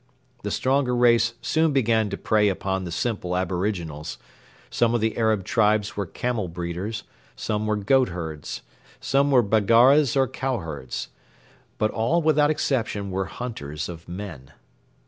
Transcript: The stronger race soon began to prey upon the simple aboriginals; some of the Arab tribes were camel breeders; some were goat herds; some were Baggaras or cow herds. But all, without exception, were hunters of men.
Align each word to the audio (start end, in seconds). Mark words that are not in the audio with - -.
The 0.41 0.49
stronger 0.49 0.95
race 0.95 1.35
soon 1.43 1.73
began 1.73 2.09
to 2.09 2.17
prey 2.17 2.49
upon 2.49 2.85
the 2.85 2.91
simple 2.91 3.37
aboriginals; 3.37 4.17
some 4.71 4.95
of 4.95 4.99
the 4.99 5.15
Arab 5.15 5.43
tribes 5.43 5.95
were 5.95 6.07
camel 6.07 6.47
breeders; 6.47 7.03
some 7.35 7.67
were 7.67 7.75
goat 7.75 8.09
herds; 8.09 8.63
some 8.99 9.29
were 9.29 9.43
Baggaras 9.43 10.15
or 10.17 10.27
cow 10.27 10.57
herds. 10.57 11.09
But 11.77 11.91
all, 11.91 12.19
without 12.19 12.49
exception, 12.49 13.11
were 13.11 13.25
hunters 13.25 13.87
of 13.89 14.09
men. 14.09 14.53